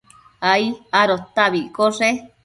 [0.51, 0.65] ai
[1.01, 2.09] adota abi iccoshe